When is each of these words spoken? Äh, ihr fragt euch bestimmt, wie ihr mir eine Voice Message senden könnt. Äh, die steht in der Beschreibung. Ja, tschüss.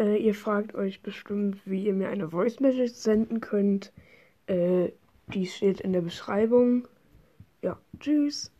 Äh, 0.00 0.16
ihr 0.16 0.34
fragt 0.34 0.74
euch 0.74 1.02
bestimmt, 1.02 1.60
wie 1.66 1.84
ihr 1.84 1.92
mir 1.92 2.08
eine 2.08 2.30
Voice 2.30 2.58
Message 2.60 2.94
senden 2.94 3.40
könnt. 3.40 3.92
Äh, 4.46 4.92
die 5.26 5.44
steht 5.44 5.80
in 5.82 5.92
der 5.92 6.00
Beschreibung. 6.00 6.88
Ja, 7.62 7.78
tschüss. 7.98 8.50